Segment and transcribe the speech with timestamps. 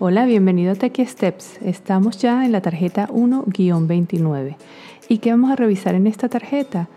[0.00, 1.58] Hola, bienvenido a Techie Steps.
[1.60, 4.54] Estamos ya en la tarjeta 1-29.
[5.08, 6.88] ¿Y qué vamos a revisar en esta tarjeta?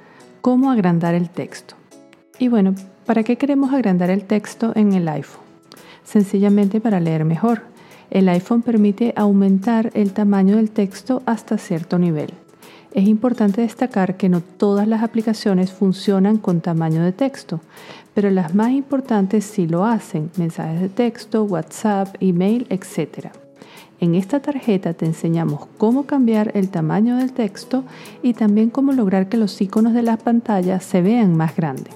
[0.42, 1.74] Cómo agrandar el texto.
[2.38, 2.76] Y bueno,
[3.08, 5.42] ¿para qué queremos agrandar el texto en el iPhone?
[6.04, 7.64] Sencillamente para leer mejor.
[8.12, 12.30] El iPhone permite aumentar el tamaño del texto hasta cierto nivel.
[12.94, 17.62] Es importante destacar que no todas las aplicaciones funcionan con tamaño de texto,
[18.14, 23.28] pero las más importantes sí lo hacen, mensajes de texto, WhatsApp, email, etc.
[24.02, 27.86] En esta tarjeta te enseñamos cómo cambiar el tamaño del texto
[28.22, 31.94] y también cómo lograr que los iconos de la pantalla se vean más grandes.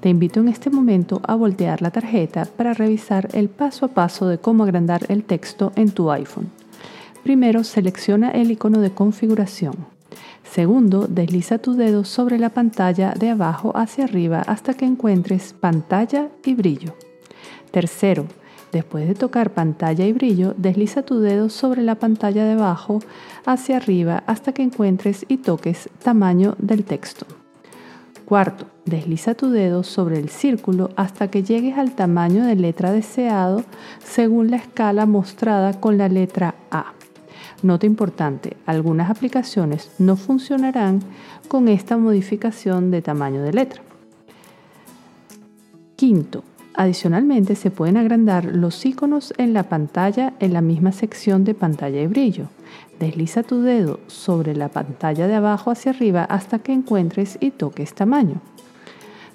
[0.00, 4.28] Te invito en este momento a voltear la tarjeta para revisar el paso a paso
[4.28, 6.50] de cómo agrandar el texto en tu iPhone.
[7.22, 9.93] Primero selecciona el icono de configuración.
[10.42, 16.28] Segundo, desliza tu dedo sobre la pantalla de abajo hacia arriba hasta que encuentres pantalla
[16.44, 16.94] y brillo.
[17.70, 18.26] Tercero,
[18.72, 23.00] después de tocar pantalla y brillo, desliza tu dedo sobre la pantalla de abajo
[23.46, 27.26] hacia arriba hasta que encuentres y toques tamaño del texto.
[28.24, 33.64] Cuarto, desliza tu dedo sobre el círculo hasta que llegues al tamaño de letra deseado
[34.02, 36.94] según la escala mostrada con la letra A.
[37.64, 41.00] Nota importante, algunas aplicaciones no funcionarán
[41.48, 43.80] con esta modificación de tamaño de letra.
[45.96, 51.54] Quinto, adicionalmente se pueden agrandar los iconos en la pantalla en la misma sección de
[51.54, 52.48] pantalla y brillo.
[53.00, 57.94] Desliza tu dedo sobre la pantalla de abajo hacia arriba hasta que encuentres y toques
[57.94, 58.42] tamaño.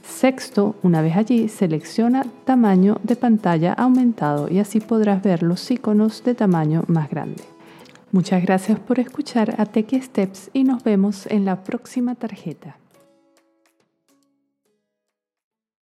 [0.03, 6.23] Sexto, una vez allí, selecciona tamaño de pantalla aumentado y así podrás ver los iconos
[6.23, 7.41] de tamaño más grande.
[8.11, 12.77] Muchas gracias por escuchar a Techie Steps y nos vemos en la próxima tarjeta.